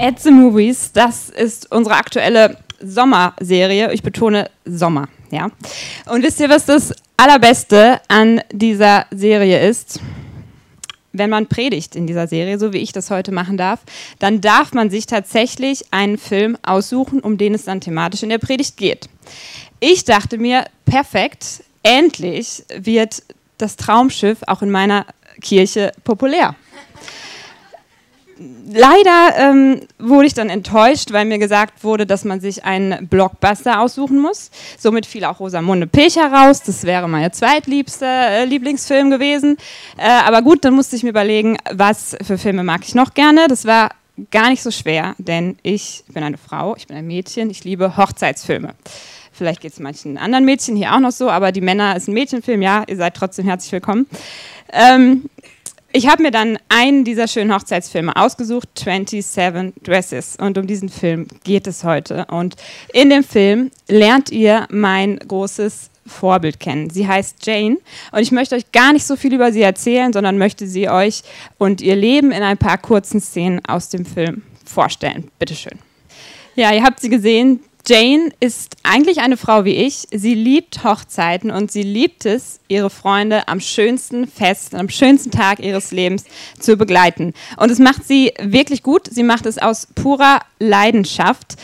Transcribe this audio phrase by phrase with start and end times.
[0.00, 3.92] At the Movies, das ist unsere aktuelle Sommerserie.
[3.92, 5.50] Ich betone Sommer, ja.
[6.06, 9.98] Und wisst ihr, was das Allerbeste an dieser Serie ist?
[11.12, 13.80] Wenn man predigt in dieser Serie, so wie ich das heute machen darf,
[14.20, 18.38] dann darf man sich tatsächlich einen Film aussuchen, um den es dann thematisch in der
[18.38, 19.08] Predigt geht.
[19.80, 23.24] Ich dachte mir, perfekt, endlich wird
[23.56, 25.06] das Traumschiff auch in meiner
[25.40, 26.54] Kirche populär
[28.72, 33.80] leider ähm, wurde ich dann enttäuscht, weil mir gesagt wurde, dass man sich einen Blockbuster
[33.80, 34.50] aussuchen muss.
[34.78, 36.62] Somit fiel auch Rosamunde Pilcher raus.
[36.62, 39.56] Das wäre mein zweitliebster äh, Lieblingsfilm gewesen.
[39.96, 43.48] Äh, aber gut, dann musste ich mir überlegen, was für Filme mag ich noch gerne.
[43.48, 43.90] Das war
[44.30, 47.96] gar nicht so schwer, denn ich bin eine Frau, ich bin ein Mädchen, ich liebe
[47.96, 48.74] Hochzeitsfilme.
[49.32, 52.14] Vielleicht geht es manchen anderen Mädchen hier auch noch so, aber die Männer ist ein
[52.14, 54.06] Mädchenfilm, ja, ihr seid trotzdem herzlich willkommen.
[54.72, 55.30] Ähm,
[55.92, 60.36] ich habe mir dann einen dieser schönen Hochzeitsfilme ausgesucht, 27 Dresses.
[60.36, 62.26] Und um diesen Film geht es heute.
[62.26, 62.56] Und
[62.92, 66.90] in dem Film lernt ihr mein großes Vorbild kennen.
[66.90, 67.78] Sie heißt Jane
[68.12, 71.22] und ich möchte euch gar nicht so viel über sie erzählen, sondern möchte sie euch
[71.58, 75.30] und ihr Leben in ein paar kurzen Szenen aus dem Film vorstellen.
[75.38, 75.78] Bitteschön.
[76.54, 77.60] Ja, ihr habt sie gesehen.
[77.88, 80.06] Jane ist eigentlich eine Frau wie ich.
[80.10, 85.60] Sie liebt Hochzeiten und sie liebt es, ihre Freunde am schönsten Fest, am schönsten Tag
[85.60, 86.24] ihres Lebens
[86.60, 87.32] zu begleiten.
[87.56, 89.08] Und es macht sie wirklich gut.
[89.10, 91.54] Sie macht es aus purer Leidenschaft.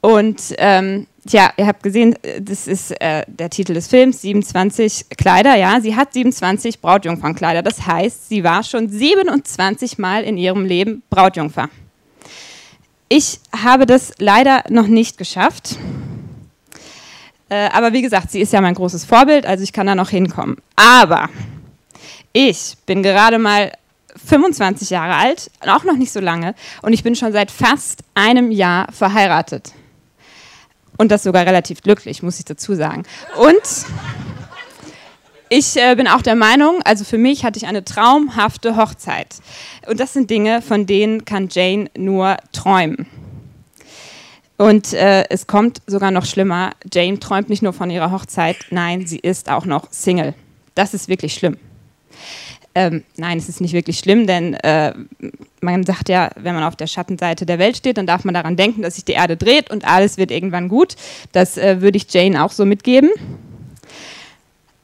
[0.00, 5.56] Und ähm, Tja, ihr habt gesehen, das ist äh, der Titel des Films, 27 Kleider.
[5.56, 7.62] Ja, sie hat 27 Brautjungfernkleider.
[7.62, 11.68] Das heißt, sie war schon 27 Mal in ihrem Leben Brautjungfer.
[13.08, 15.76] Ich habe das leider noch nicht geschafft.
[17.48, 20.10] Äh, aber wie gesagt, sie ist ja mein großes Vorbild, also ich kann da noch
[20.10, 20.56] hinkommen.
[20.74, 21.28] Aber
[22.32, 23.72] ich bin gerade mal
[24.26, 28.50] 25 Jahre alt, auch noch nicht so lange, und ich bin schon seit fast einem
[28.50, 29.72] Jahr verheiratet.
[30.96, 33.04] Und das sogar relativ glücklich, muss ich dazu sagen.
[33.36, 33.86] Und
[35.48, 39.36] ich äh, bin auch der Meinung, also für mich hatte ich eine traumhafte Hochzeit.
[39.86, 43.06] Und das sind Dinge, von denen kann Jane nur träumen.
[44.56, 46.72] Und äh, es kommt sogar noch schlimmer.
[46.92, 50.34] Jane träumt nicht nur von ihrer Hochzeit, nein, sie ist auch noch Single.
[50.74, 51.58] Das ist wirklich schlimm.
[52.74, 54.92] Ähm, nein, es ist nicht wirklich schlimm, denn äh,
[55.62, 58.56] man sagt ja, wenn man auf der Schattenseite der Welt steht, dann darf man daran
[58.56, 60.94] denken, dass sich die Erde dreht und alles wird irgendwann gut.
[61.32, 63.10] Das äh, würde ich Jane auch so mitgeben.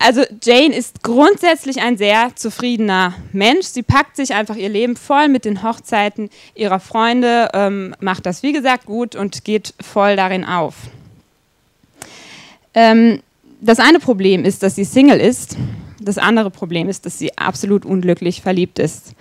[0.05, 3.67] Also Jane ist grundsätzlich ein sehr zufriedener Mensch.
[3.67, 8.43] Sie packt sich einfach ihr Leben voll mit den Hochzeiten ihrer Freunde, ähm, macht das
[8.43, 10.75] wie gesagt gut und geht voll darin auf.
[12.75, 13.21] Ähm,
[13.61, 15.57] das eine Problem ist, dass sie Single ist.
[16.05, 19.15] Das andere Problem ist, dass sie absolut unglücklich verliebt ist.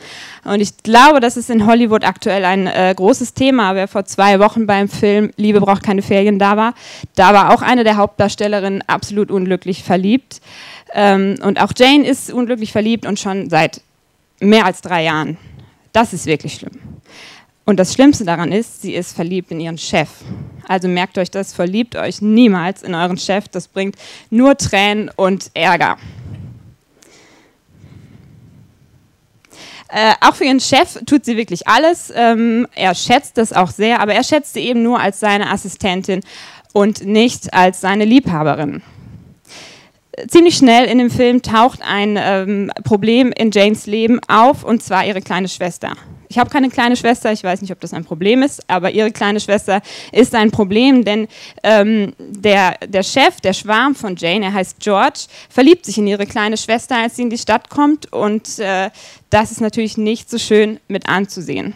[0.44, 3.76] Und ich glaube, das ist in Hollywood aktuell ein äh, großes Thema.
[3.76, 6.74] Wer vor zwei Wochen beim Film Liebe braucht keine Ferien da war,
[7.16, 10.42] da war auch eine der Hauptdarstellerinnen absolut unglücklich verliebt.
[10.94, 13.82] Ähm, und auch Jane ist unglücklich verliebt und schon seit
[14.40, 15.38] mehr als drei Jahren.
[15.94, 16.80] Das ist wirklich schlimm.
[17.66, 20.10] Und das Schlimmste daran ist, sie ist verliebt in ihren Chef.
[20.68, 23.48] Also merkt euch das, verliebt euch niemals in euren Chef.
[23.50, 23.96] Das bringt
[24.30, 25.98] nur Tränen und Ärger.
[29.92, 32.12] Äh, auch für ihren Chef tut sie wirklich alles.
[32.16, 36.22] Ähm, er schätzt das auch sehr, aber er schätzt sie eben nur als seine Assistentin
[36.74, 38.82] und nicht als seine Liebhaberin
[40.28, 45.06] ziemlich schnell in dem Film taucht ein ähm, Problem in Janes Leben auf, und zwar
[45.06, 45.94] ihre kleine Schwester.
[46.32, 49.12] Ich habe keine kleine Schwester, ich weiß nicht, ob das ein Problem ist, aber ihre
[49.12, 49.82] kleine Schwester
[50.14, 51.28] ist ein Problem, denn
[51.62, 56.26] ähm, der, der Chef, der Schwarm von Jane, er heißt George, verliebt sich in ihre
[56.26, 58.92] kleine Schwester, als sie in die Stadt kommt, und äh,
[59.30, 61.74] das ist natürlich nicht so schön mit anzusehen.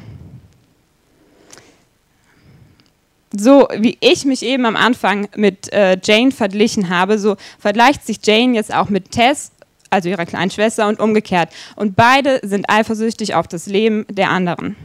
[3.38, 8.20] so wie ich mich eben am Anfang mit äh, Jane verglichen habe, so vergleicht sich
[8.24, 9.52] Jane jetzt auch mit Tess,
[9.90, 11.50] also ihrer kleinen Schwester, und umgekehrt.
[11.76, 14.76] Und beide sind eifersüchtig auf das Leben der anderen.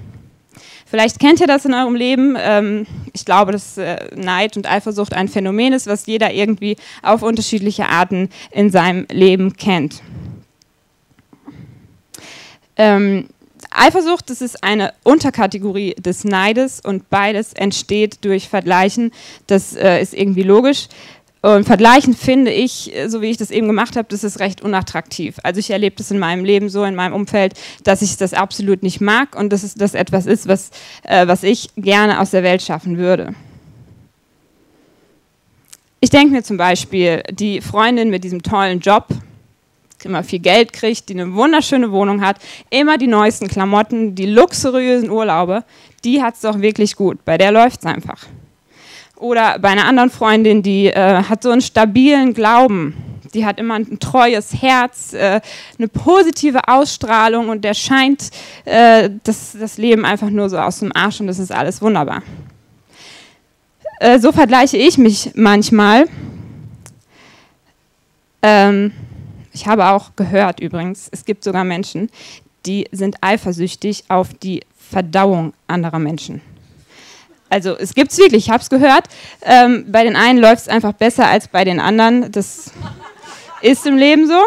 [0.86, 2.36] Vielleicht kennt ihr das in eurem Leben.
[2.36, 7.22] Ähm, ich glaube, dass äh, Neid und Eifersucht ein Phänomen ist, was jeder irgendwie auf
[7.22, 10.02] unterschiedliche Arten in seinem Leben kennt.
[12.76, 13.28] Ähm,
[13.70, 19.12] Eifersucht, das ist eine Unterkategorie des Neides und beides entsteht durch Vergleichen.
[19.46, 20.88] Das äh, ist irgendwie logisch.
[21.42, 25.38] Und Vergleichen finde ich, so wie ich das eben gemacht habe, das ist recht unattraktiv.
[25.42, 28.82] Also ich erlebe das in meinem Leben so, in meinem Umfeld, dass ich das absolut
[28.82, 30.70] nicht mag und dass das etwas ist, was,
[31.04, 33.34] äh, was ich gerne aus der Welt schaffen würde.
[36.00, 39.06] Ich denke mir zum Beispiel, die Freundin mit diesem tollen Job,
[40.04, 42.38] immer viel Geld kriegt, die eine wunderschöne Wohnung hat,
[42.70, 45.64] immer die neuesten Klamotten, die luxuriösen Urlaube,
[46.04, 48.26] die hat es doch wirklich gut, bei der läuft es einfach.
[49.20, 52.96] Oder bei einer anderen Freundin, die äh, hat so einen stabilen Glauben,
[53.34, 55.42] die hat immer ein treues Herz, äh,
[55.78, 58.30] eine positive Ausstrahlung und der scheint
[58.64, 62.22] äh, das, das Leben einfach nur so aus dem Arsch und das ist alles wunderbar.
[64.00, 66.06] Äh, so vergleiche ich mich manchmal.
[68.40, 68.92] Ähm,
[69.52, 72.08] ich habe auch gehört übrigens, es gibt sogar Menschen,
[72.64, 76.40] die sind eifersüchtig auf die Verdauung anderer Menschen.
[77.50, 79.04] Also es gibt es wirklich, ich habe es gehört.
[79.42, 82.30] Ähm, bei den einen läuft es einfach besser als bei den anderen.
[82.32, 82.70] Das
[83.60, 84.40] ist im Leben so.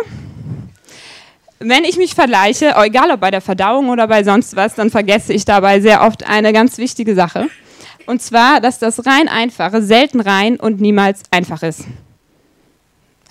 [1.59, 5.33] Wenn ich mich vergleiche, egal ob bei der Verdauung oder bei sonst was, dann vergesse
[5.33, 7.49] ich dabei sehr oft eine ganz wichtige Sache.
[8.05, 11.85] Und zwar, dass das rein einfache selten rein und niemals einfach ist.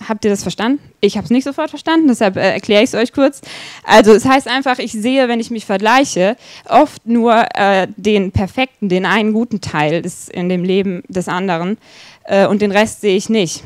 [0.07, 0.79] Habt ihr das verstanden?
[1.01, 3.41] Ich habe es nicht sofort verstanden, deshalb äh, erkläre ich es euch kurz.
[3.83, 6.35] Also es heißt einfach, ich sehe, wenn ich mich vergleiche,
[6.67, 11.77] oft nur äh, den perfekten, den einen guten Teil des, in dem Leben des anderen
[12.25, 13.63] äh, und den Rest sehe ich nicht.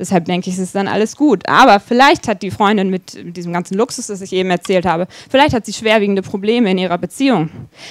[0.00, 1.46] Deshalb denke ich, es ist dann alles gut.
[1.46, 5.52] Aber vielleicht hat die Freundin mit, diesem ganzen Luxus, das ich eben erzählt habe, vielleicht
[5.52, 7.50] hat sie schwerwiegende Probleme in ihrer Beziehung.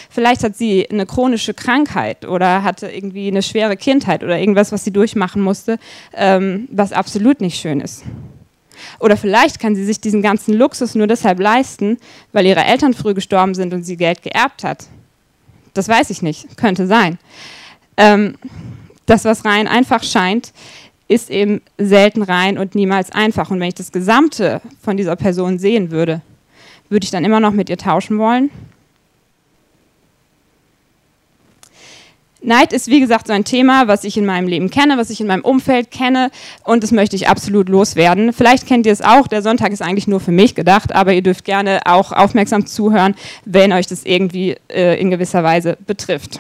[0.10, 4.84] Vielleicht hat sie eine chronische Krankheit oder hatte irgendwie eine schwere Kindheit oder irgendwas, was
[4.84, 5.78] sie durchmachen musste,
[6.16, 8.04] ähm, was absolut nicht schön ist.
[9.00, 12.00] Oder vielleicht kann sie sich diesen ganzen Luxus nur deshalb leisten,
[12.34, 14.88] weil ihre Eltern früh gestorben sind und sie Geld geerbt hat.
[15.76, 17.20] Das weiß ich nicht, könnte sein.
[17.98, 18.36] Ähm,
[19.06, 20.54] das, was rein einfach scheint,
[21.10, 23.52] ist eben selten rein und niemals einfach.
[23.52, 26.22] Und wenn ich das Gesamte von dieser Person sehen würde,
[26.88, 28.50] würde ich dann immer noch mit ihr tauschen wollen?
[32.42, 35.20] Neid ist, wie gesagt, so ein Thema, was ich in meinem Leben kenne, was ich
[35.20, 36.32] in meinem Umfeld kenne
[36.64, 38.32] und das möchte ich absolut loswerden.
[38.32, 41.22] Vielleicht kennt ihr es auch, der Sonntag ist eigentlich nur für mich gedacht, aber ihr
[41.22, 46.40] dürft gerne auch aufmerksam zuhören, wenn euch das irgendwie äh, in gewisser Weise betrifft.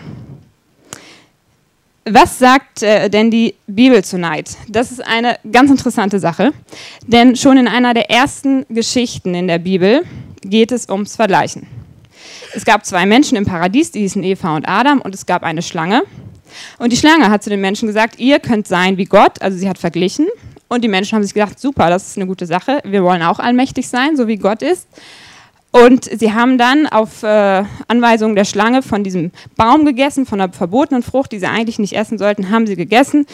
[2.06, 4.52] Was sagt äh, denn die Bibel zu Neid?
[4.68, 6.54] Das ist eine ganz interessante Sache,
[7.06, 10.04] denn schon in einer der ersten Geschichten in der Bibel
[10.42, 11.68] geht es ums Vergleichen.
[12.56, 15.62] Es gab zwei Menschen im Paradies, die hießen Eva und Adam, und es gab eine
[15.62, 16.04] Schlange.
[16.80, 19.70] Und die Schlange hat zu den Menschen gesagt, ihr könnt sein wie Gott, also sie
[19.70, 20.28] hat verglichen.
[20.68, 23.40] Und die Menschen haben sich gedacht, super, das ist eine gute Sache, wir wollen auch
[23.40, 24.88] allmächtig sein, so wie Gott ist.
[25.72, 30.52] Und sie haben dann auf äh, Anweisung der Schlange von diesem Baum gegessen, von der
[30.52, 33.28] verbotenen Frucht, die sie eigentlich nicht essen sollten, haben sie gegessen.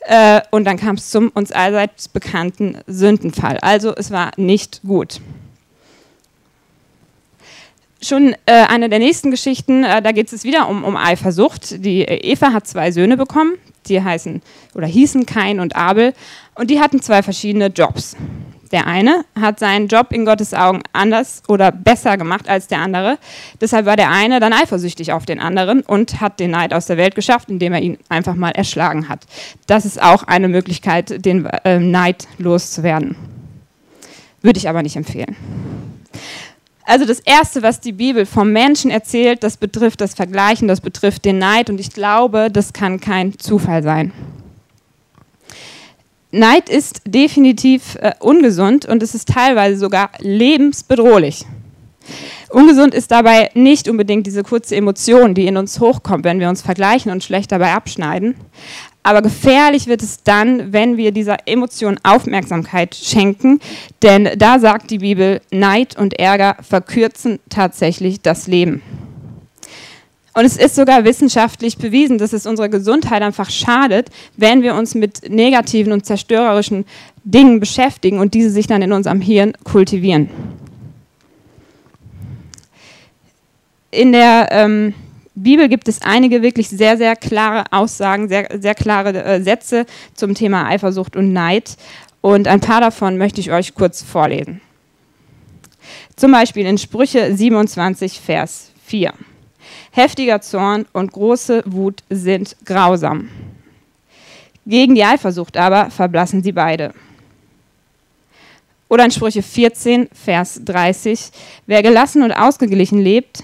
[0.00, 3.58] Äh, und dann kam es zum uns allseits bekannten Sündenfall.
[3.58, 5.20] Also es war nicht gut.
[8.00, 11.84] Schon äh, eine der nächsten Geschichten, äh, da geht es wieder um, um Eifersucht.
[11.84, 13.52] Die äh, Eva hat zwei Söhne bekommen,
[13.86, 14.42] die heißen
[14.74, 16.14] oder hießen Kain und Abel,
[16.54, 18.16] und die hatten zwei verschiedene Jobs.
[18.72, 23.18] Der eine hat seinen Job in Gottes Augen anders oder besser gemacht als der andere.
[23.60, 26.96] Deshalb war der eine dann eifersüchtig auf den anderen und hat den Neid aus der
[26.96, 29.26] Welt geschafft, indem er ihn einfach mal erschlagen hat.
[29.66, 33.14] Das ist auch eine Möglichkeit, den äh, Neid loszuwerden.
[34.40, 35.36] Würde ich aber nicht empfehlen.
[36.84, 41.24] Also das Erste, was die Bibel vom Menschen erzählt, das betrifft das Vergleichen, das betrifft
[41.24, 44.12] den Neid und ich glaube, das kann kein Zufall sein.
[46.32, 51.44] Neid ist definitiv äh, ungesund und es ist teilweise sogar lebensbedrohlich.
[52.48, 56.62] Ungesund ist dabei nicht unbedingt diese kurze Emotion, die in uns hochkommt, wenn wir uns
[56.62, 58.34] vergleichen und schlecht dabei abschneiden.
[59.02, 63.60] Aber gefährlich wird es dann, wenn wir dieser Emotion Aufmerksamkeit schenken,
[64.02, 68.80] denn da sagt die Bibel, Neid und Ärger verkürzen tatsächlich das Leben.
[70.34, 74.94] Und es ist sogar wissenschaftlich bewiesen, dass es unserer Gesundheit einfach schadet, wenn wir uns
[74.94, 76.86] mit negativen und zerstörerischen
[77.24, 80.30] Dingen beschäftigen und diese sich dann in unserem Hirn kultivieren.
[83.90, 84.94] In der ähm,
[85.34, 89.84] Bibel gibt es einige wirklich sehr, sehr klare Aussagen, sehr, sehr klare äh, Sätze
[90.14, 91.76] zum Thema Eifersucht und Neid.
[92.22, 94.62] Und ein paar davon möchte ich euch kurz vorlesen.
[96.16, 99.12] Zum Beispiel in Sprüche 27, Vers 4.
[99.94, 103.28] Heftiger Zorn und große Wut sind grausam.
[104.66, 106.94] Gegen die Eifersucht aber verblassen sie beide.
[108.88, 111.30] Oder in Sprüche 14, Vers 30,
[111.66, 113.42] wer gelassen und ausgeglichen lebt,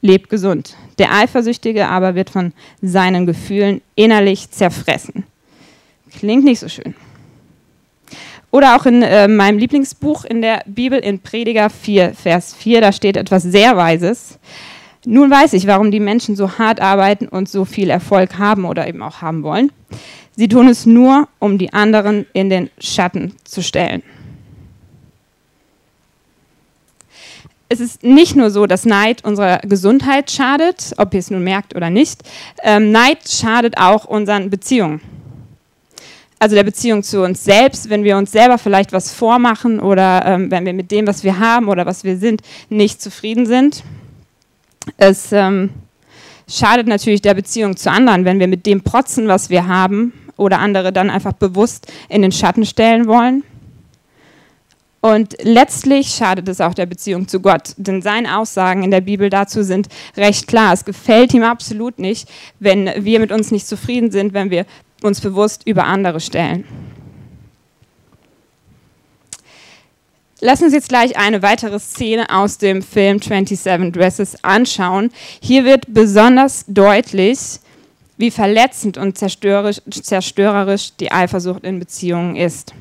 [0.00, 0.76] lebt gesund.
[0.98, 5.24] Der Eifersüchtige aber wird von seinen Gefühlen innerlich zerfressen.
[6.18, 6.94] Klingt nicht so schön.
[8.50, 12.92] Oder auch in äh, meinem Lieblingsbuch in der Bibel in Prediger 4, Vers 4, da
[12.92, 14.38] steht etwas sehr Weises.
[15.06, 18.88] Nun weiß ich, warum die Menschen so hart arbeiten und so viel Erfolg haben oder
[18.88, 19.70] eben auch haben wollen.
[20.36, 24.02] Sie tun es nur, um die anderen in den Schatten zu stellen.
[27.74, 31.74] es ist nicht nur so, dass Neid unserer Gesundheit schadet, ob ihr es nun merkt
[31.74, 32.22] oder nicht.
[32.62, 35.00] Ähm, Neid schadet auch unseren Beziehungen.
[36.38, 40.50] Also der Beziehung zu uns selbst, wenn wir uns selber vielleicht was vormachen oder ähm,
[40.50, 43.82] wenn wir mit dem, was wir haben oder was wir sind, nicht zufrieden sind.
[44.96, 45.70] Es ähm,
[46.48, 50.58] schadet natürlich der Beziehung zu anderen, wenn wir mit dem protzen, was wir haben oder
[50.58, 53.44] andere dann einfach bewusst in den Schatten stellen wollen.
[55.00, 59.28] Und letztlich schadet es auch der Beziehung zu Gott, denn seine Aussagen in der Bibel
[59.28, 60.72] dazu sind recht klar.
[60.72, 62.26] Es gefällt ihm absolut nicht,
[62.58, 64.64] wenn wir mit uns nicht zufrieden sind, wenn wir
[65.02, 66.64] uns bewusst über andere stellen.
[70.46, 75.10] Lass uns jetzt gleich eine weitere Szene aus dem Film 27 Dresses anschauen.
[75.40, 77.38] Hier wird besonders deutlich,
[78.18, 82.74] wie verletzend und zerstörerisch, zerstörerisch die Eifersucht in Beziehungen ist.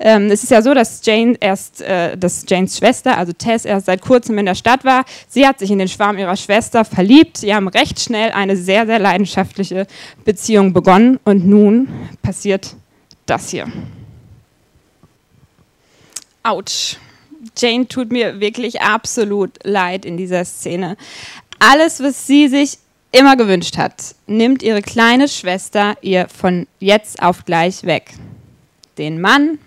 [0.00, 3.86] Ähm, es ist ja so, dass Jane erst, äh, dass Janes Schwester, also Tess, erst
[3.86, 5.04] seit kurzem in der Stadt war.
[5.28, 7.36] Sie hat sich in den Schwarm ihrer Schwester verliebt.
[7.36, 9.86] Sie haben recht schnell eine sehr, sehr leidenschaftliche
[10.24, 11.20] Beziehung begonnen.
[11.22, 11.88] Und nun
[12.20, 12.74] passiert
[13.26, 13.68] das hier.
[16.42, 16.96] Autsch.
[17.56, 20.96] Jane tut mir wirklich absolut leid in dieser Szene.
[21.58, 22.78] Alles, was sie sich
[23.12, 28.12] immer gewünscht hat, nimmt ihre kleine Schwester ihr von jetzt auf gleich weg.
[28.98, 29.58] Den Mann,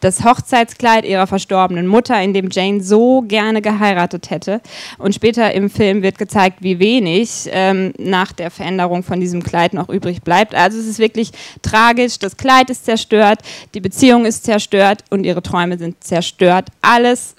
[0.00, 4.60] das Hochzeitskleid ihrer verstorbenen Mutter, in dem Jane so gerne geheiratet hätte.
[4.98, 9.74] Und später im Film wird gezeigt, wie wenig ähm, nach der Veränderung von diesem Kleid
[9.74, 10.54] noch übrig bleibt.
[10.54, 11.32] Also es ist wirklich
[11.62, 12.18] tragisch.
[12.18, 13.40] Das Kleid ist zerstört,
[13.74, 16.68] die Beziehung ist zerstört und ihre Träume sind zerstört.
[16.80, 17.36] Alles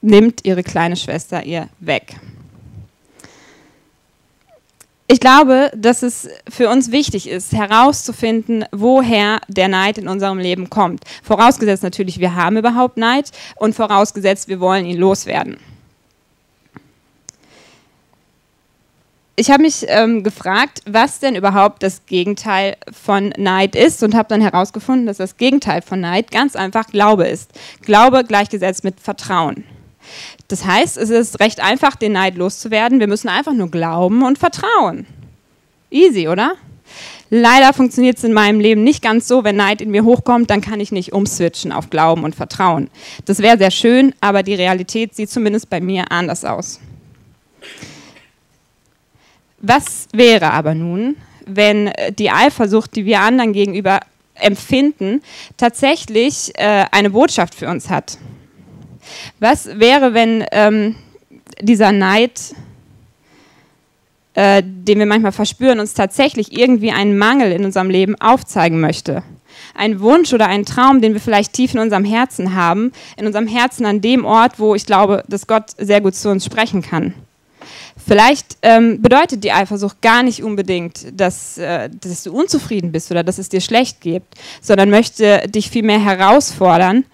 [0.00, 2.16] nimmt ihre kleine Schwester ihr weg
[5.10, 10.68] ich glaube, dass es für uns wichtig ist, herauszufinden, woher der Neid in unserem Leben
[10.68, 11.02] kommt.
[11.22, 15.56] Vorausgesetzt natürlich, wir haben überhaupt Neid und vorausgesetzt, wir wollen ihn loswerden.
[19.34, 24.28] Ich habe mich ähm, gefragt, was denn überhaupt das Gegenteil von Neid ist und habe
[24.28, 27.52] dann herausgefunden, dass das Gegenteil von Neid ganz einfach Glaube ist.
[27.80, 29.64] Glaube gleichgesetzt mit Vertrauen.
[30.48, 33.00] Das heißt, es ist recht einfach, den Neid loszuwerden.
[33.00, 35.06] Wir müssen einfach nur glauben und vertrauen.
[35.90, 36.54] Easy, oder?
[37.30, 39.44] Leider funktioniert es in meinem Leben nicht ganz so.
[39.44, 42.88] Wenn Neid in mir hochkommt, dann kann ich nicht umswitchen auf Glauben und Vertrauen.
[43.26, 46.80] Das wäre sehr schön, aber die Realität sieht zumindest bei mir anders aus.
[49.60, 54.00] Was wäre aber nun, wenn die Eifersucht, die wir anderen gegenüber
[54.34, 55.20] empfinden,
[55.56, 58.18] tatsächlich äh, eine Botschaft für uns hat?
[59.40, 60.96] Was wäre, wenn ähm,
[61.60, 62.54] dieser Neid,
[64.34, 69.22] äh, den wir manchmal verspüren, uns tatsächlich irgendwie einen Mangel in unserem Leben aufzeigen möchte?
[69.74, 73.46] Ein Wunsch oder ein Traum, den wir vielleicht tief in unserem Herzen haben, in unserem
[73.46, 77.14] Herzen an dem Ort, wo ich glaube, dass Gott sehr gut zu uns sprechen kann.
[78.08, 83.22] Vielleicht ähm, bedeutet die Eifersucht gar nicht unbedingt, dass, äh, dass du unzufrieden bist oder
[83.22, 84.22] dass es dir schlecht geht,
[84.62, 87.04] sondern möchte dich vielmehr herausfordern,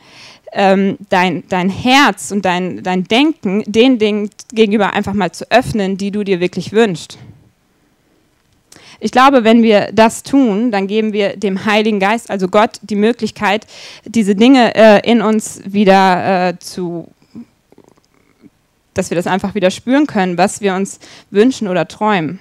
[0.54, 5.96] ähm, dein, dein Herz und dein, dein Denken den Dingen gegenüber einfach mal zu öffnen,
[5.96, 7.18] die du dir wirklich wünschst.
[9.00, 12.94] Ich glaube, wenn wir das tun, dann geben wir dem Heiligen Geist, also Gott, die
[12.94, 13.66] Möglichkeit,
[14.06, 17.08] diese Dinge äh, in uns wieder äh, zu,
[18.94, 22.38] dass wir das einfach wieder spüren können, was wir uns wünschen oder träumen.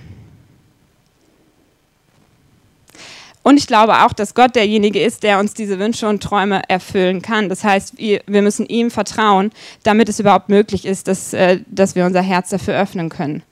[3.44, 7.22] Und ich glaube auch, dass Gott derjenige ist, der uns diese Wünsche und Träume erfüllen
[7.22, 7.50] kann.
[7.50, 9.52] Das heißt, wir müssen ihm vertrauen,
[9.84, 13.44] damit es überhaupt möglich ist, dass, äh, dass wir unser Herz dafür öffnen können.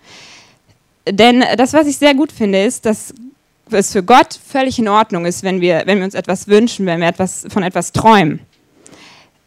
[1.10, 3.14] Denn das, was ich sehr gut finde, ist, dass
[3.70, 7.02] es für Gott völlig in Ordnung ist, wenn wir, wenn wir uns etwas wünschen, wenn
[7.02, 8.40] wir etwas, von etwas träumen.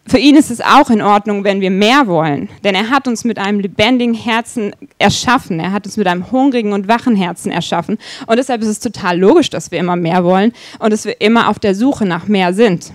[0.06, 3.24] Für ihn ist es auch in Ordnung, wenn wir mehr wollen, denn er hat uns
[3.24, 7.96] mit einem lebendigen Herzen erschaffen, er hat uns mit einem hungrigen und wachen Herzen erschaffen
[8.26, 11.48] und deshalb ist es total logisch, dass wir immer mehr wollen und dass wir immer
[11.48, 12.92] auf der Suche nach mehr sind.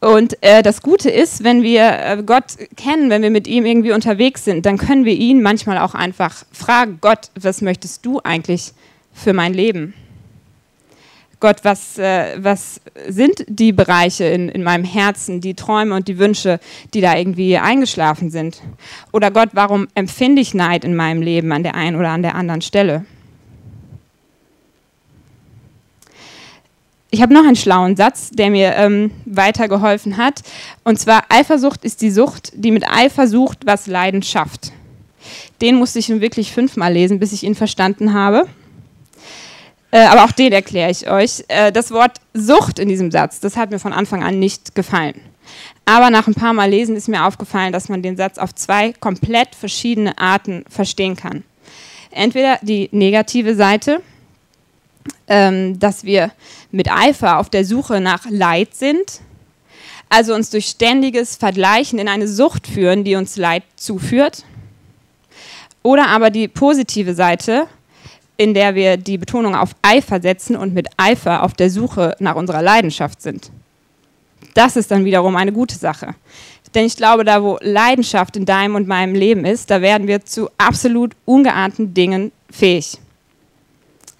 [0.00, 2.44] Und äh, das Gute ist, wenn wir äh, Gott
[2.76, 6.44] kennen, wenn wir mit ihm irgendwie unterwegs sind, dann können wir ihn manchmal auch einfach
[6.52, 8.72] fragen, Gott, was möchtest du eigentlich
[9.14, 9.94] für mein Leben?
[11.44, 16.16] Gott, was, äh, was sind die Bereiche in, in meinem Herzen, die Träume und die
[16.16, 16.58] Wünsche,
[16.94, 18.62] die da irgendwie eingeschlafen sind?
[19.12, 22.34] Oder Gott, warum empfinde ich Neid in meinem Leben an der einen oder an der
[22.34, 23.04] anderen Stelle?
[27.10, 30.40] Ich habe noch einen schlauen Satz, der mir ähm, weitergeholfen hat.
[30.82, 34.72] Und zwar, Eifersucht ist die Sucht, die mit Eifer sucht, was Leiden schafft.
[35.60, 38.46] Den musste ich nun wirklich fünfmal lesen, bis ich ihn verstanden habe.
[39.94, 41.44] Äh, aber auch den erkläre ich euch.
[41.46, 45.20] Äh, das Wort Sucht in diesem Satz, das hat mir von Anfang an nicht gefallen.
[45.84, 48.92] Aber nach ein paar Mal lesen ist mir aufgefallen, dass man den Satz auf zwei
[48.94, 51.44] komplett verschiedene Arten verstehen kann.
[52.10, 54.02] Entweder die negative Seite,
[55.28, 56.32] ähm, dass wir
[56.72, 59.20] mit Eifer auf der Suche nach Leid sind,
[60.08, 64.44] also uns durch ständiges Vergleichen in eine Sucht führen, die uns Leid zuführt.
[65.84, 67.68] Oder aber die positive Seite,
[68.36, 72.34] in der wir die Betonung auf Eifer setzen und mit Eifer auf der Suche nach
[72.34, 73.50] unserer Leidenschaft sind.
[74.54, 76.14] Das ist dann wiederum eine gute Sache.
[76.74, 80.24] Denn ich glaube, da wo Leidenschaft in deinem und meinem Leben ist, da werden wir
[80.24, 82.98] zu absolut ungeahnten Dingen fähig.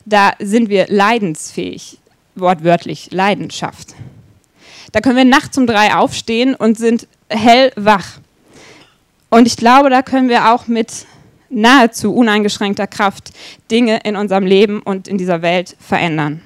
[0.04, 1.98] Da sind wir leidensfähig,
[2.36, 3.94] wortwörtlich Leidenschaft.
[4.92, 8.18] Da können wir nachts um drei aufstehen und sind hellwach.
[9.30, 11.06] Und ich glaube, da können wir auch mit
[11.54, 13.32] nahezu uneingeschränkter Kraft
[13.70, 16.42] Dinge in unserem Leben und in dieser Welt verändern.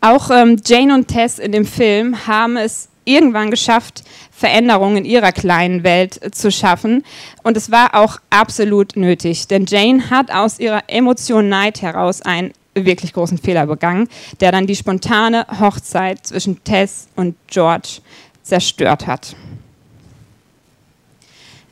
[0.00, 5.32] Auch ähm, Jane und Tess in dem Film haben es irgendwann geschafft, Veränderungen in ihrer
[5.32, 7.04] kleinen Welt äh, zu schaffen.
[7.42, 12.52] Und es war auch absolut nötig, denn Jane hat aus ihrer Emotion Neid heraus einen
[12.74, 14.08] wirklich großen Fehler begangen,
[14.40, 18.00] der dann die spontane Hochzeit zwischen Tess und George
[18.42, 19.34] zerstört hat.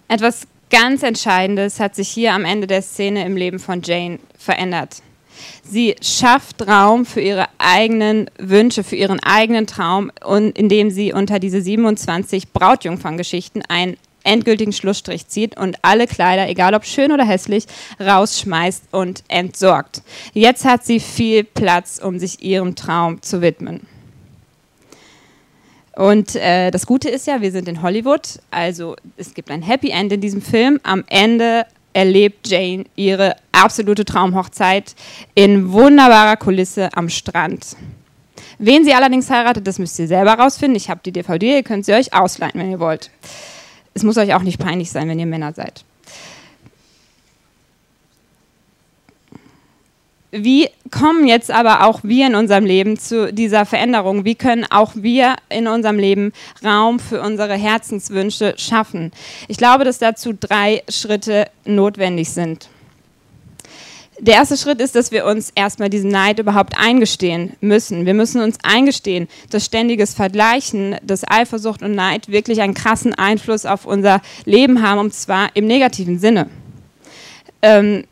[0.09, 5.03] Etwas ganz Entscheidendes hat sich hier am Ende der Szene im Leben von Jane verändert.
[5.63, 11.39] Sie schafft Raum für ihre eigenen Wünsche, für ihren eigenen Traum, und indem sie unter
[11.39, 13.97] diese 27 Brautjungferngeschichten einen
[14.27, 17.67] endgültigen Schlussstrich zieht und alle Kleider, egal ob schön oder hässlich,
[18.01, 20.03] rausschmeißt und entsorgt.
[20.33, 23.87] Jetzt hat sie viel Platz, um sich ihrem Traum zu widmen.
[25.97, 29.91] Und äh, das Gute ist ja, wir sind in Hollywood, also es gibt ein Happy
[29.91, 30.79] End in diesem Film.
[30.83, 34.95] Am Ende erlebt Jane ihre absolute Traumhochzeit
[35.35, 37.77] in wunderbarer Kulisse am Strand.
[38.59, 40.77] Wen sie allerdings heiratet, das müsst ihr selber rausfinden.
[40.77, 43.11] Ich habe die DVD, ihr könnt sie euch ausleihen, wenn ihr wollt.
[43.95, 45.85] Es muss euch auch nicht peinlich sein, wenn ihr Männer seid.
[50.33, 54.25] Wie kommen jetzt aber auch wir in unserem Leben zu dieser Veränderung?
[54.25, 56.33] Wie können auch wir in unserem Leben
[56.65, 59.13] Raum für unsere Herzenswünsche schaffen?
[59.49, 62.69] Ich glaube, dass dazu drei Schritte notwendig sind.
[64.19, 68.07] Der erste Schritt ist, dass wir uns erstmal diesen Neid überhaupt eingestehen müssen.
[68.07, 73.67] Wir müssen uns eingestehen, dass ständiges Vergleichen, dass Eifersucht und Neid wirklich einen krassen Einfluss
[73.67, 76.49] auf unser Leben haben, und zwar im negativen Sinne.
[77.61, 78.05] Ähm,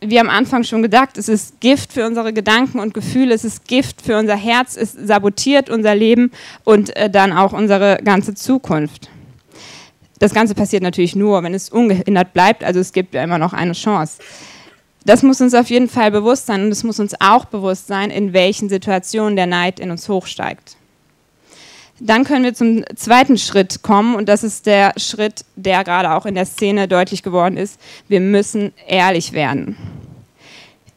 [0.00, 3.66] wie am Anfang schon gesagt, es ist Gift für unsere Gedanken und Gefühle, es ist
[3.66, 6.32] Gift für unser Herz, es sabotiert unser Leben
[6.64, 9.08] und äh, dann auch unsere ganze Zukunft.
[10.18, 13.52] Das Ganze passiert natürlich nur, wenn es ungehindert bleibt, also es gibt ja immer noch
[13.52, 14.18] eine Chance.
[15.04, 18.10] Das muss uns auf jeden Fall bewusst sein und es muss uns auch bewusst sein,
[18.10, 20.76] in welchen Situationen der Neid in uns hochsteigt.
[21.98, 26.26] Dann können wir zum zweiten Schritt kommen und das ist der Schritt, der gerade auch
[26.26, 27.80] in der Szene deutlich geworden ist.
[28.08, 29.76] Wir müssen ehrlich werden.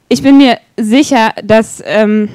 [0.10, 2.28] Ich bin mir sicher, dass ähm,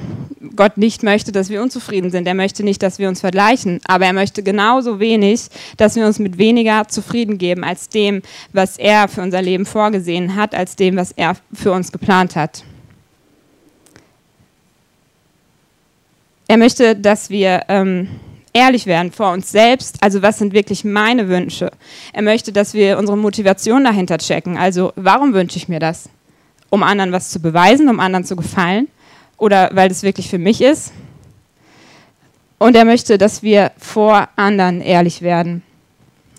[0.55, 2.27] Gott nicht möchte, dass wir unzufrieden sind.
[2.27, 5.47] Er möchte nicht, dass wir uns vergleichen, aber er möchte genauso wenig,
[5.77, 8.21] dass wir uns mit weniger zufrieden geben als dem,
[8.53, 12.63] was er für unser Leben vorgesehen hat, als dem, was er für uns geplant hat.
[16.47, 18.07] Er möchte, dass wir ähm,
[18.55, 19.97] ehrlich werden vor uns selbst.
[20.01, 21.69] Also was sind wirklich meine Wünsche?
[22.13, 24.57] Er möchte, dass wir unsere Motivation dahinter checken.
[24.57, 26.09] Also warum wünsche ich mir das?
[26.69, 28.87] Um anderen was zu beweisen, um anderen zu gefallen
[29.37, 30.93] oder weil es wirklich für mich ist.
[32.57, 35.61] Und er möchte, dass wir vor anderen ehrlich werden.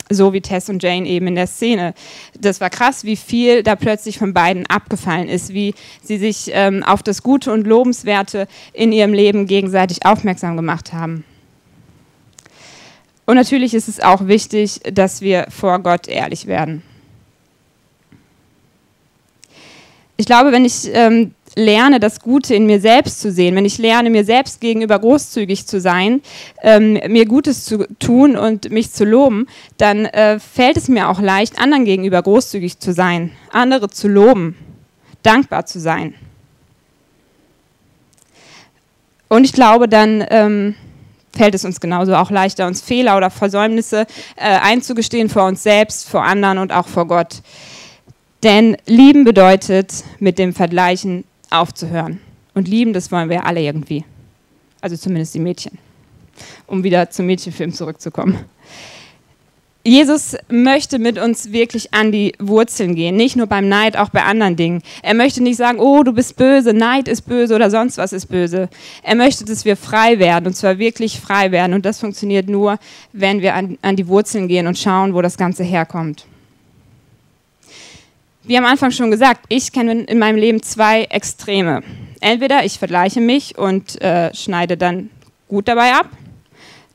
[0.09, 1.92] So wie Tess und Jane eben in der Szene.
[2.38, 6.83] Das war krass, wie viel da plötzlich von beiden abgefallen ist, wie sie sich ähm,
[6.83, 11.24] auf das Gute und Lobenswerte in ihrem Leben gegenseitig aufmerksam gemacht haben.
[13.27, 16.83] Und natürlich ist es auch wichtig, dass wir vor Gott ehrlich werden.
[20.17, 23.79] Ich glaube, wenn ich ähm, lerne, das Gute in mir selbst zu sehen, wenn ich
[23.79, 26.23] lerne, mir selbst gegenüber großzügig zu sein,
[26.62, 31.21] ähm, mir Gutes zu tun und mich zu loben, dann äh, fällt es mir auch
[31.21, 34.57] leicht, anderen gegenüber großzügig zu sein, andere zu loben,
[35.23, 36.15] dankbar zu sein.
[39.29, 40.77] Und ich glaube, dann ähm,
[41.37, 46.09] fällt es uns genauso auch leichter, uns Fehler oder Versäumnisse äh, einzugestehen vor uns selbst,
[46.09, 47.42] vor anderen und auch vor Gott.
[48.42, 52.20] Denn lieben bedeutet, mit dem Vergleichen aufzuhören.
[52.55, 54.05] Und lieben, das wollen wir alle irgendwie.
[54.81, 55.79] Also zumindest die Mädchen.
[56.66, 58.38] Um wieder zum Mädchenfilm zurückzukommen.
[59.87, 64.25] Jesus möchte mit uns wirklich an die Wurzeln gehen, nicht nur beim Neid, auch bei
[64.25, 64.83] anderen Dingen.
[65.01, 68.27] Er möchte nicht sagen, oh, du bist böse, Neid ist böse oder sonst was ist
[68.27, 68.68] böse.
[69.05, 71.72] Er möchte, dass wir frei werden und zwar wirklich frei werden.
[71.72, 72.81] Und das funktioniert nur,
[73.12, 76.27] wenn wir an, an die Wurzeln gehen und schauen, wo das Ganze herkommt.
[78.42, 81.85] Wie am Anfang schon gesagt, ich kenne in meinem Leben zwei Extreme.
[82.18, 85.11] Entweder ich vergleiche mich und äh, schneide dann
[85.46, 86.09] gut dabei ab,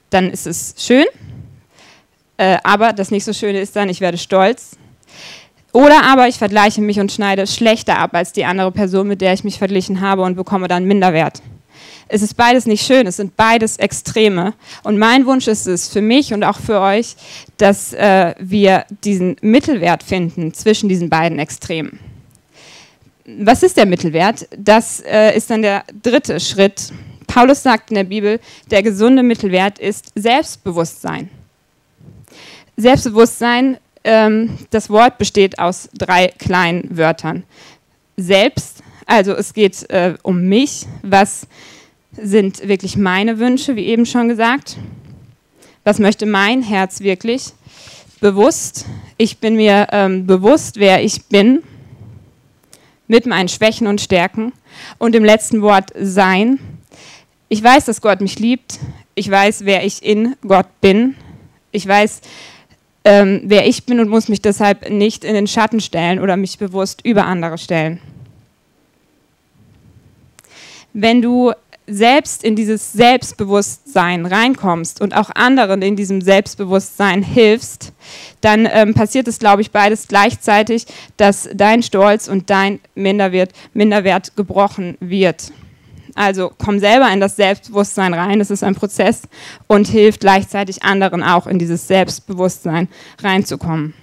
[0.10, 1.06] dann ist es schön
[2.41, 4.71] äh, aber das nicht so Schöne ist dann, ich werde stolz.
[5.73, 9.34] Oder aber ich vergleiche mich und schneide schlechter ab als die andere Person, mit der
[9.34, 11.43] ich mich verglichen habe und bekomme dann Minderwert.
[12.08, 14.54] Es ist beides nicht schön, es sind beides Extreme.
[14.84, 17.15] Und mein Wunsch ist es für mich und auch für euch,
[17.58, 21.99] dass äh, wir diesen Mittelwert finden zwischen diesen beiden Extremen.
[23.38, 24.47] Was ist der Mittelwert?
[24.58, 26.91] Das äh, ist dann der dritte Schritt.
[27.27, 28.39] Paulus sagt in der Bibel,
[28.71, 31.30] der gesunde Mittelwert ist Selbstbewusstsein.
[32.82, 37.44] Selbstbewusstsein, ähm, das Wort besteht aus drei kleinen Wörtern.
[38.17, 41.46] Selbst, also es geht äh, um mich, was
[42.13, 44.78] sind wirklich meine Wünsche, wie eben schon gesagt.
[45.84, 47.54] Was möchte mein Herz wirklich?
[48.20, 48.86] Bewusst,
[49.17, 51.62] ich bin mir ähm, bewusst, wer ich bin,
[53.08, 54.54] mit meinen Schwächen und Stärken.
[54.98, 56.60] Und im letzten Wort sein.
[57.48, 58.80] Ich weiß, dass Gott mich liebt.
[59.13, 61.15] Ich weiß, wer ich in Gott bin.
[61.72, 62.22] Ich weiß,
[63.04, 66.58] ähm, wer ich bin und muss mich deshalb nicht in den Schatten stellen oder mich
[66.58, 68.00] bewusst über andere stellen.
[70.94, 71.54] Wenn du
[71.88, 77.92] selbst in dieses Selbstbewusstsein reinkommst und auch anderen in diesem Selbstbewusstsein hilfst,
[78.40, 80.86] dann ähm, passiert es, glaube ich, beides gleichzeitig,
[81.18, 85.52] dass dein Stolz und dein Minderwert, Minderwert gebrochen wird.
[86.15, 89.24] Also komm selber in das Selbstbewusstsein rein, das ist ein Prozess
[89.67, 92.88] und hilft gleichzeitig anderen auch in dieses Selbstbewusstsein
[93.21, 93.93] reinzukommen.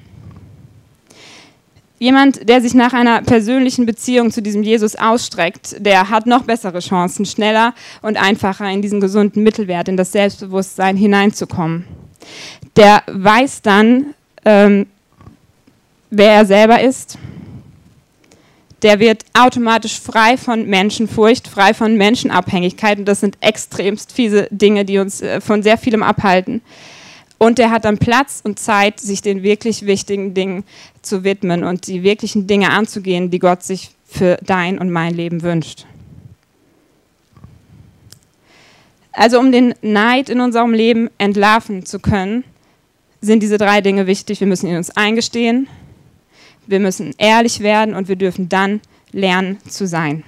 [2.01, 6.79] Jemand, der sich nach einer persönlichen Beziehung zu diesem Jesus ausstreckt, der hat noch bessere
[6.79, 11.87] Chancen, schneller und einfacher in diesen gesunden Mittelwert, in das Selbstbewusstsein hineinzukommen.
[12.77, 14.87] Der weiß dann, ähm,
[16.11, 17.19] wer er selber ist,
[18.83, 22.99] der wird automatisch frei von Menschenfurcht, frei von Menschenabhängigkeit.
[22.99, 26.63] Und das sind extremst fiese Dinge, die uns äh, von sehr vielem abhalten.
[27.39, 30.65] Und der hat dann Platz und Zeit, sich den wirklich wichtigen Dingen
[31.03, 35.43] zu widmen und die wirklichen Dinge anzugehen, die Gott sich für dein und mein Leben
[35.43, 35.87] wünscht.
[39.13, 42.45] Also um den Neid in unserem Leben entlarven zu können,
[43.21, 44.41] sind diese drei Dinge wichtig.
[44.41, 45.69] Wir müssen ihn uns eingestehen,
[46.69, 48.81] wir müssen ehrlich werden und wir dürfen dann
[49.13, 50.23] lernen zu sein.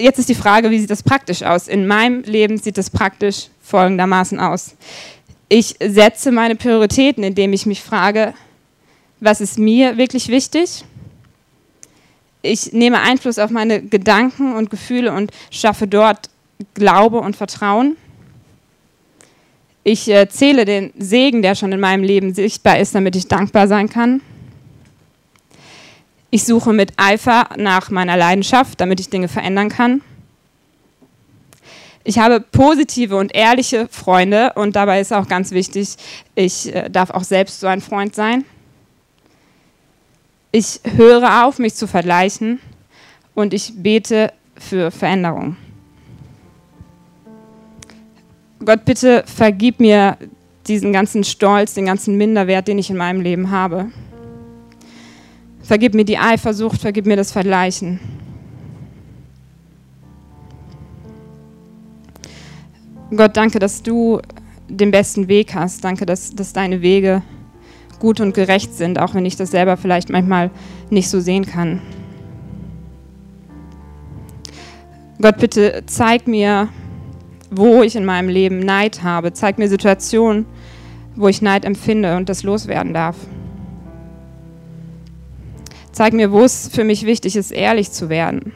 [0.00, 1.66] Jetzt ist die Frage, wie sieht das praktisch aus?
[1.66, 4.76] In meinem Leben sieht das praktisch folgendermaßen aus.
[5.48, 8.32] Ich setze meine Prioritäten, indem ich mich frage,
[9.18, 10.84] was ist mir wirklich wichtig?
[12.42, 16.30] Ich nehme Einfluss auf meine Gedanken und Gefühle und schaffe dort
[16.74, 17.96] Glaube und Vertrauen.
[19.90, 23.68] Ich äh, zähle den Segen, der schon in meinem Leben sichtbar ist, damit ich dankbar
[23.68, 24.20] sein kann.
[26.28, 30.02] Ich suche mit Eifer nach meiner Leidenschaft, damit ich Dinge verändern kann.
[32.04, 35.96] Ich habe positive und ehrliche Freunde und dabei ist auch ganz wichtig,
[36.34, 38.44] ich äh, darf auch selbst so ein Freund sein.
[40.52, 42.60] Ich höre auf, mich zu vergleichen
[43.34, 45.56] und ich bete für Veränderung.
[48.64, 50.16] Gott, bitte vergib mir
[50.66, 53.86] diesen ganzen Stolz, den ganzen Minderwert, den ich in meinem Leben habe.
[55.62, 58.00] Vergib mir die Eifersucht, vergib mir das Vergleichen.
[63.14, 64.20] Gott, danke, dass du
[64.68, 65.82] den besten Weg hast.
[65.84, 67.22] Danke, dass, dass deine Wege
[67.98, 70.50] gut und gerecht sind, auch wenn ich das selber vielleicht manchmal
[70.90, 71.80] nicht so sehen kann.
[75.20, 76.68] Gott, bitte zeig mir,
[77.50, 79.32] wo ich in meinem Leben Neid habe.
[79.32, 80.46] Zeig mir Situationen,
[81.16, 83.16] wo ich Neid empfinde und das loswerden darf.
[85.92, 88.52] Zeig mir, wo es für mich wichtig ist, ehrlich zu werden.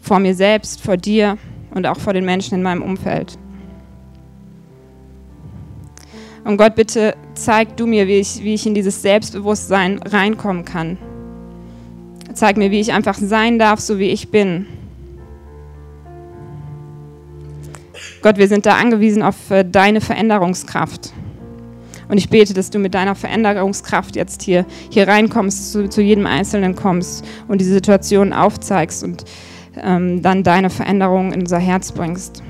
[0.00, 1.38] Vor mir selbst, vor dir
[1.70, 3.38] und auch vor den Menschen in meinem Umfeld.
[6.44, 10.96] Und Gott, bitte zeig du mir, wie ich, wie ich in dieses Selbstbewusstsein reinkommen kann.
[12.34, 14.66] Zeig mir, wie ich einfach sein darf, so wie ich bin
[18.22, 21.12] Gott, wir sind da angewiesen auf äh, deine Veränderungskraft.
[22.08, 26.26] Und ich bete, dass du mit deiner Veränderungskraft jetzt hier, hier reinkommst, zu, zu jedem
[26.26, 29.24] Einzelnen kommst und diese Situation aufzeigst und
[29.82, 32.42] ähm, dann deine Veränderung in unser Herz bringst.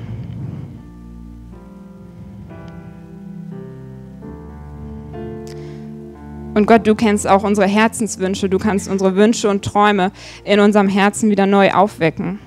[6.55, 10.11] Und Gott, du kennst auch unsere Herzenswünsche, du kannst unsere Wünsche und Träume
[10.45, 12.39] in unserem Herzen wieder neu aufwecken.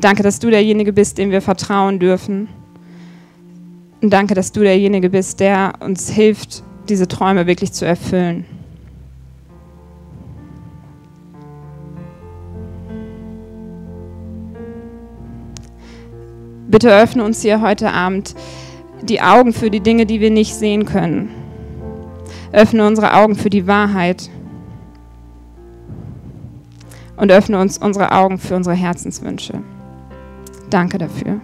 [0.00, 2.48] Danke, dass du derjenige bist, dem wir vertrauen dürfen.
[4.00, 8.44] Und danke, dass du derjenige bist, der uns hilft, diese Träume wirklich zu erfüllen.
[16.68, 18.36] Bitte öffne uns hier heute Abend
[19.02, 21.30] die Augen für die Dinge, die wir nicht sehen können.
[22.52, 24.30] Öffne unsere Augen für die Wahrheit.
[27.16, 29.62] Und öffne uns unsere Augen für unsere Herzenswünsche.
[30.70, 31.40] Danke dafür.